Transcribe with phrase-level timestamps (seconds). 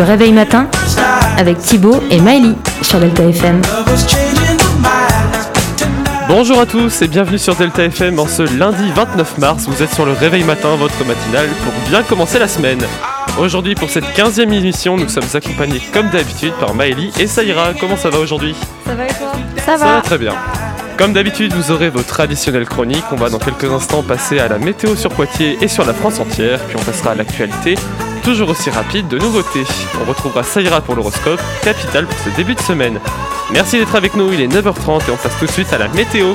[0.00, 0.66] Le réveil matin
[1.36, 3.60] avec Thibaut et Maëlie sur Delta FM.
[6.26, 9.66] Bonjour à tous et bienvenue sur Delta FM en ce lundi 29 mars.
[9.68, 12.80] Vous êtes sur le réveil matin, votre matinale, pour bien commencer la semaine.
[13.38, 17.74] Aujourd'hui, pour cette 15e émission, nous sommes accompagnés comme d'habitude par Maëlie et Saïra.
[17.78, 18.56] Comment ça va aujourd'hui?
[18.86, 19.32] Ça va et toi?
[19.58, 20.32] Ça Ça va très bien.
[20.96, 23.04] Comme d'habitude, vous aurez vos traditionnelles chroniques.
[23.12, 26.20] On va dans quelques instants passer à la météo sur Poitiers et sur la France
[26.20, 26.58] entière.
[26.68, 27.74] Puis on passera à l'actualité,
[28.30, 29.64] toujours aussi rapide, de nouveautés.
[30.00, 33.00] On retrouvera Saïra pour l'horoscope, capital pour ce début de semaine.
[33.50, 35.88] Merci d'être avec nous, il est 9h30 et on passe tout de suite à la
[35.88, 36.34] météo.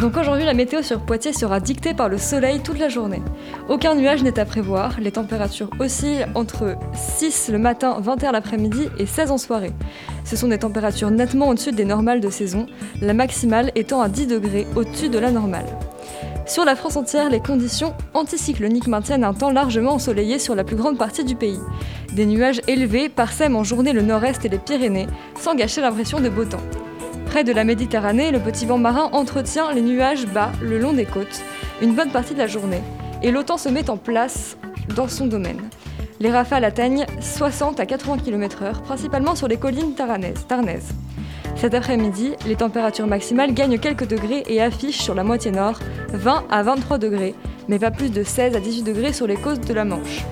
[0.00, 3.22] Donc aujourd'hui, la météo sur Poitiers sera dictée par le soleil toute la journée.
[3.68, 9.06] Aucun nuage n'est à prévoir, les températures oscillent entre 6 le matin, 21 l'après-midi et
[9.06, 9.72] 16 en soirée.
[10.24, 12.66] Ce sont des températures nettement au-dessus des normales de saison,
[13.00, 15.66] la maximale étant à 10 degrés au-dessus de la normale.
[16.46, 20.76] Sur la France entière, les conditions anticycloniques maintiennent un temps largement ensoleillé sur la plus
[20.76, 21.60] grande partie du pays.
[22.12, 25.06] Des nuages élevés parsèment en journée le nord-est et les Pyrénées,
[25.40, 26.62] sans gâcher l'impression de beau temps.
[27.26, 31.06] Près de la Méditerranée, le petit vent marin entretient les nuages bas le long des
[31.06, 31.42] côtes
[31.80, 32.82] une bonne partie de la journée,
[33.22, 34.56] et l'OTAN se met en place
[34.94, 35.60] dans son domaine.
[36.20, 40.94] Les rafales atteignent 60 à 80 km/h, principalement sur les collines tarnaises.
[41.56, 45.78] Cet après-midi, les températures maximales gagnent quelques degrés et affichent sur la moitié nord
[46.12, 47.34] 20 à 23 degrés,
[47.68, 50.24] mais pas plus de 16 à 18 degrés sur les côtes de la Manche.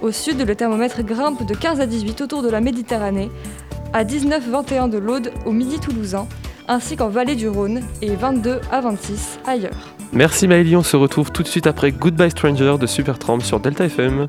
[0.00, 3.30] Au sud, le thermomètre grimpe de 15 à 18 autour de la Méditerranée,
[3.92, 6.26] à 19-21 de l'Aude au midi toulousain,
[6.66, 9.94] ainsi qu'en vallée du Rhône, et 22 à 26 ailleurs.
[10.12, 13.84] Merci Maëlie, on se retrouve tout de suite après Goodbye Stranger de Supertramp sur Delta
[13.84, 14.28] FM.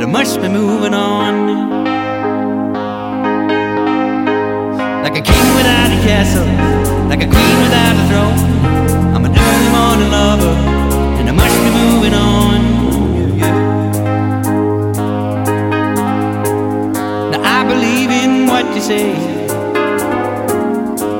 [0.00, 1.34] But I must be moving on.
[5.02, 6.46] Like a king without a castle,
[7.10, 8.38] like a queen without a throne.
[9.14, 10.54] I'm an early morning lover,
[11.20, 12.60] and I must be moving on.
[13.36, 13.56] Yeah.
[17.32, 19.12] Now I believe in what you say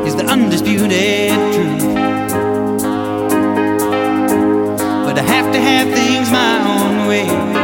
[0.07, 1.85] is the undisputed truth.
[5.05, 7.60] But I have to have things my own way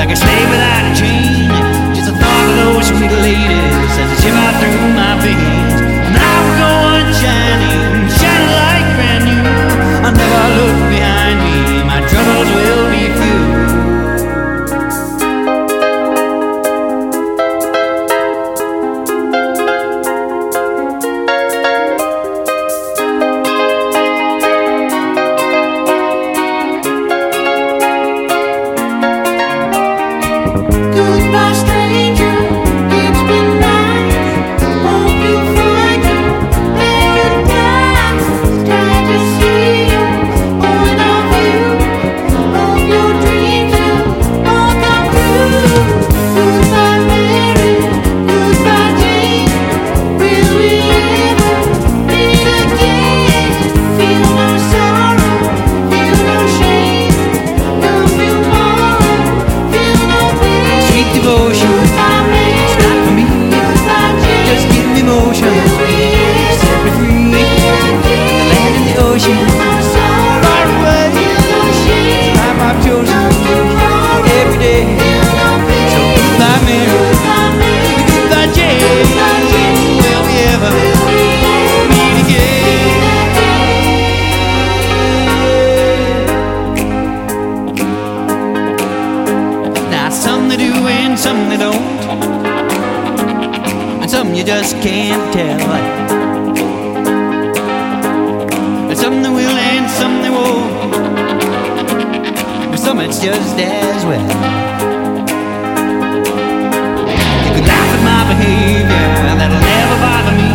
[0.00, 1.50] like a slave without a chain.
[1.94, 5.49] Just the thought of those sweet ladies as they shiver through my veins.
[91.10, 91.74] And some they don't,
[94.00, 95.60] and some you just can't tell.
[98.88, 100.92] And some they will and some they won't,
[102.70, 104.30] but some it's just as well.
[107.44, 110.48] You could laugh at my behavior, And that'll never bother me.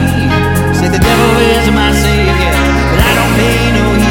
[0.74, 2.56] Say the devil is my savior,
[2.92, 4.05] but I don't pay no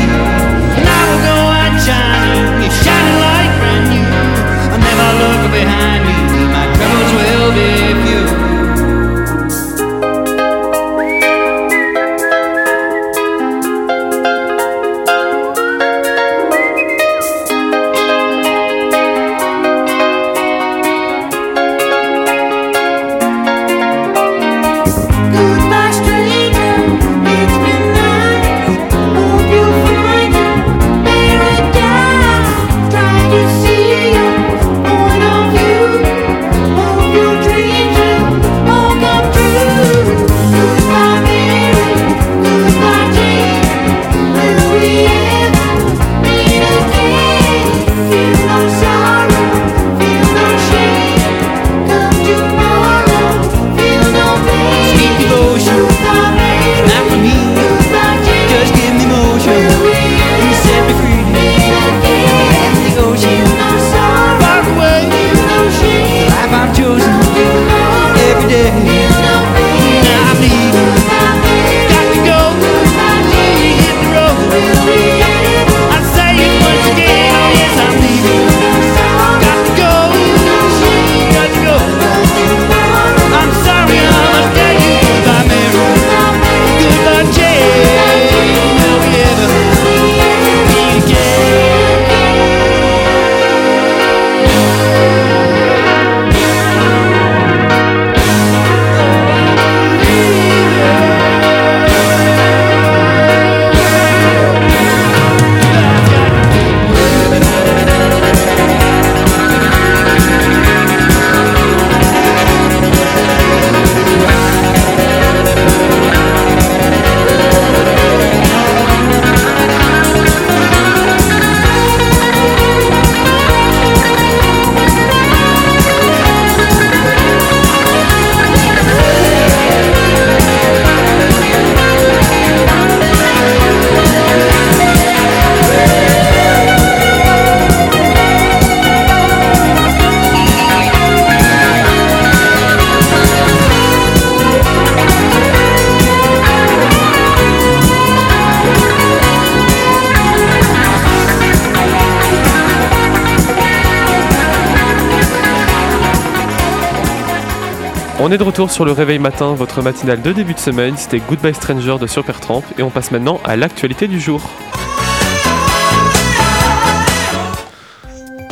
[158.27, 160.97] On est de retour sur le réveil matin, votre matinale de début de semaine.
[160.97, 164.41] C'était Goodbye Stranger de Supertramp et on passe maintenant à l'actualité du jour.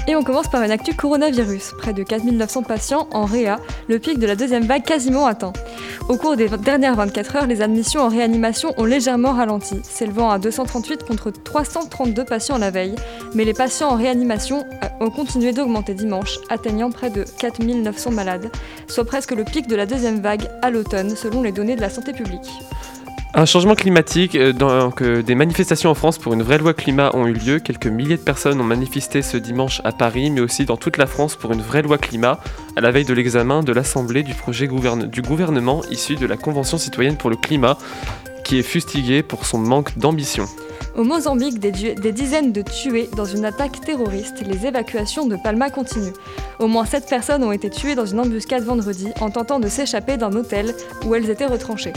[0.08, 1.74] Et on commence par une actu coronavirus.
[1.78, 5.52] Près de 4900 patients en réa, le pic de la deuxième vague quasiment atteint.
[6.08, 10.40] Au cours des dernières 24 heures, les admissions en réanimation ont légèrement ralenti, s'élevant à
[10.40, 12.96] 238 contre 332 patients la veille.
[13.34, 18.50] Mais les patients en réanimation euh, ont continué d'augmenter dimanche, atteignant près de 4900 malades,
[18.88, 21.90] soit presque le pic de la deuxième vague à l'automne, selon les données de la
[21.90, 22.50] santé publique.
[23.34, 27.26] Un changement climatique, euh, donc des manifestations en France pour une vraie loi climat ont
[27.26, 27.60] eu lieu.
[27.60, 31.06] Quelques milliers de personnes ont manifesté ce dimanche à Paris, mais aussi dans toute la
[31.06, 32.38] France pour une vraie loi climat,
[32.76, 36.76] à la veille de l'examen de l'Assemblée du projet du gouvernement issu de la Convention
[36.76, 37.78] citoyenne pour le climat,
[38.44, 40.44] qui est fustigué pour son manque d'ambition.
[40.94, 44.44] Au Mozambique, des, dizaines de tués dans une attaque terroriste.
[44.46, 46.12] Les évacuations de Palma continuent.
[46.58, 50.18] Au moins 7 personnes ont été tuées dans une embuscade vendredi en tentant de s'échapper
[50.18, 50.74] d'un hôtel
[51.06, 51.94] où elles étaient retranchées.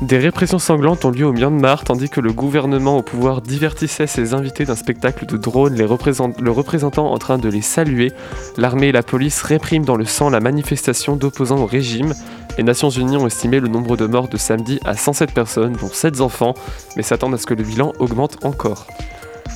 [0.00, 4.32] Des répressions sanglantes ont lieu au Myanmar, tandis que le gouvernement au pouvoir divertissait ses
[4.32, 8.12] invités d'un spectacle de drones, le représentant en train de les saluer.
[8.56, 12.14] L'armée et la police répriment dans le sang la manifestation d'opposants au régime.
[12.58, 15.88] Les Nations Unies ont estimé le nombre de morts de samedi à 107 personnes, dont
[15.88, 16.54] 7 enfants,
[16.96, 18.88] mais s'attendent à ce que le bilan augmente encore.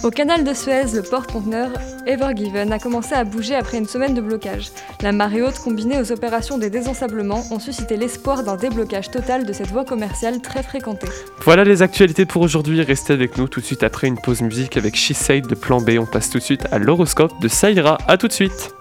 [0.04, 1.70] Au canal de Suez, le porte-conteneur
[2.06, 4.70] Ever Given a commencé à bouger après une semaine de blocage.
[5.00, 9.52] La marée haute combinée aux opérations des désensablements ont suscité l'espoir d'un déblocage total de
[9.52, 11.08] cette voie commerciale très fréquentée.
[11.40, 14.76] Voilà les actualités pour aujourd'hui, restez avec nous tout de suite après une pause musique
[14.76, 15.90] avec She Said de Plan B.
[15.98, 18.72] On passe tout de suite à l'horoscope de Saïra, à tout de suite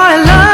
[0.00, 0.47] I love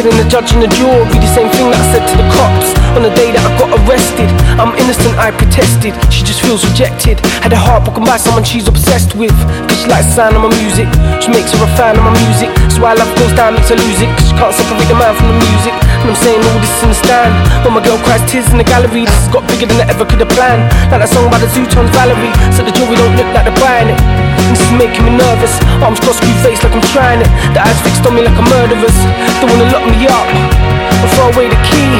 [0.00, 2.72] Telling the judge and the jury the same thing that I said to the cops
[2.96, 4.32] on the day that I got arrested.
[4.56, 5.92] I'm innocent, I protested.
[6.08, 7.20] She just feels rejected.
[7.44, 9.36] Had her heart broken by someone she's obsessed with.
[9.68, 10.88] Cause she likes the sound of my music.
[11.20, 12.48] She makes her a fan of my music.
[12.72, 14.08] So why love goes down, makes her lose it.
[14.16, 15.76] Cause she can't separate the man from the music.
[15.76, 17.36] And I'm saying all this in the stand.
[17.60, 20.08] When my girl cries tears in the gallery, this has got bigger than I ever
[20.08, 20.64] could have planned.
[20.88, 22.32] Like that song by the Zootones Valerie.
[22.56, 24.29] So the jury don't look like they're buying it.
[24.48, 25.52] This is making me nervous.
[25.84, 27.30] Arms crossed, screw face like I'm trying it.
[27.52, 28.96] The eyes fixed on me like a murderer's.
[29.38, 31.92] They wanna lock me up and throw away the key.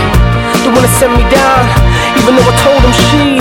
[0.64, 1.64] They wanna send me down,
[2.16, 3.40] even though I told them she.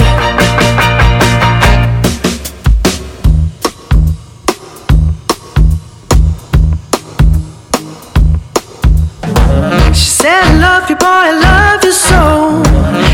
[10.00, 12.64] She said, I love you, boy, I love you so.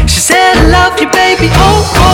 [0.07, 2.04] She said, I love you, baby, oh, oh,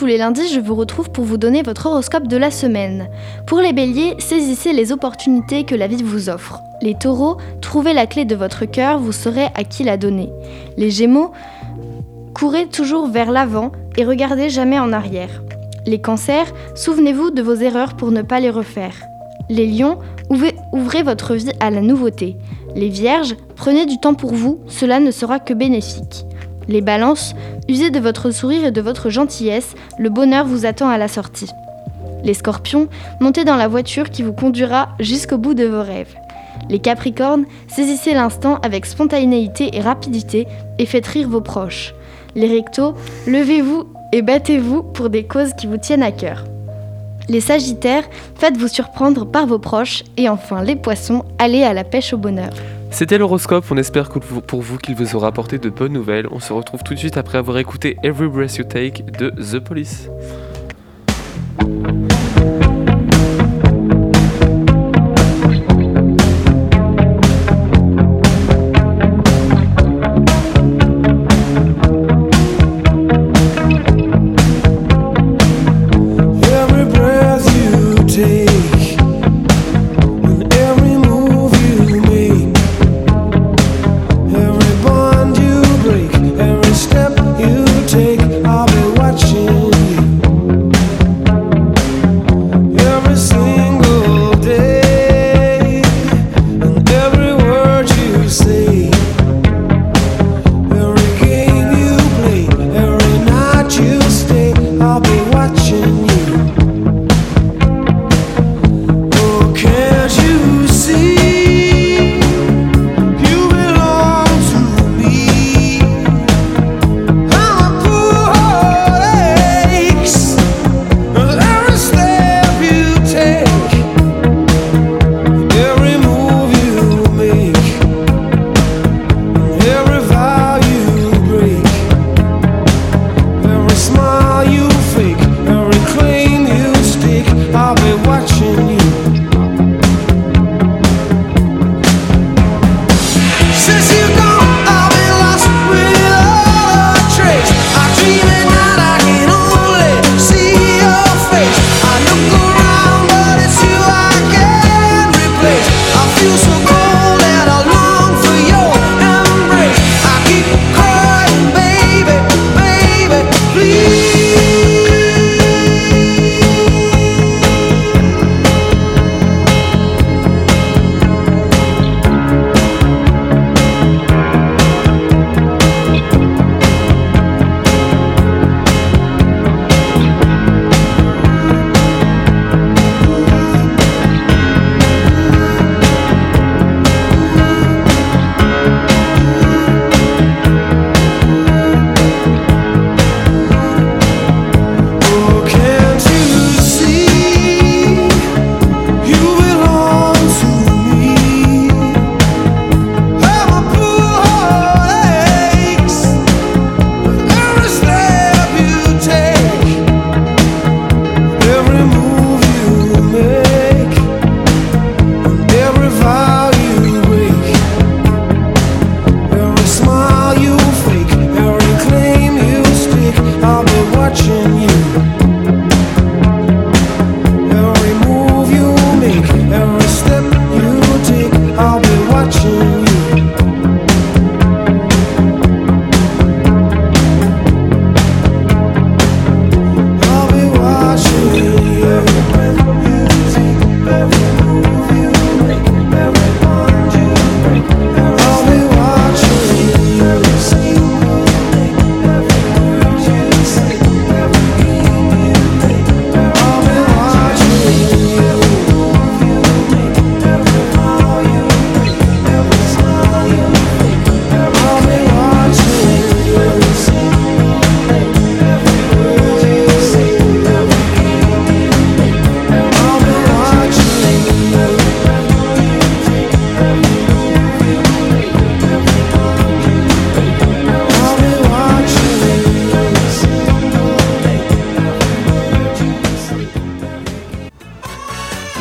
[0.00, 3.10] tous, les lundis, je vous retrouve pour vous donner votre horoscope de la semaine.
[3.46, 6.62] Pour les béliers, saisissez les opportunités que la vie vous offre.
[6.80, 10.30] Les taureaux, trouvez la clé de votre cœur, vous saurez à qui la donner.
[10.78, 11.32] Les gémeaux,
[12.32, 15.42] courez toujours vers l'avant et regardez jamais en arrière.
[15.86, 18.94] Les cancers, souvenez-vous de vos erreurs pour ne pas les refaire.
[19.50, 19.98] Les lions,
[20.30, 22.38] ouvrez, ouvrez votre vie à la nouveauté.
[22.74, 26.24] Les vierges, prenez du temps pour vous, cela ne sera que bénéfique.
[26.70, 27.34] Les balances,
[27.68, 31.50] usez de votre sourire et de votre gentillesse, le bonheur vous attend à la sortie.
[32.22, 32.86] Les scorpions,
[33.18, 36.14] montez dans la voiture qui vous conduira jusqu'au bout de vos rêves.
[36.68, 40.46] Les capricornes, saisissez l'instant avec spontanéité et rapidité
[40.78, 41.92] et faites rire vos proches.
[42.36, 42.94] Les rectos,
[43.26, 46.44] levez-vous et battez-vous pour des causes qui vous tiennent à cœur.
[47.28, 48.04] Les sagittaires,
[48.36, 50.04] faites-vous surprendre par vos proches.
[50.16, 52.52] Et enfin, les poissons, allez à la pêche au bonheur.
[52.90, 56.26] C'était l'horoscope, on espère pour vous qu'il vous aura apporté de bonnes nouvelles.
[56.30, 59.58] On se retrouve tout de suite après avoir écouté Every Breath You Take de The
[59.58, 60.10] Police.
[105.70, 105.99] You.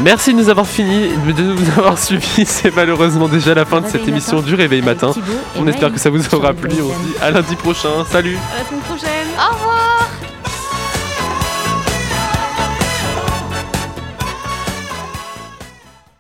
[0.10, 2.44] Merci de nous avoir fini, de nous avoir suivis.
[2.44, 5.12] C'est malheureusement déjà la fin de cette émission du Réveil Matin.
[5.56, 6.72] On espère que ça vous aura plu.
[6.82, 8.04] On se dit à lundi prochain.
[8.10, 9.69] Salut À la semaine prochaine Au revoir